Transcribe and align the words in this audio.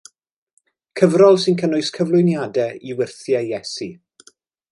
Cyfrol 1.01 1.37
sy'n 1.43 1.59
cynnwys 1.63 1.91
cyflwyniadau 1.97 2.81
i 2.93 2.97
wyrthiau 3.01 3.53
Iesu. 3.53 3.93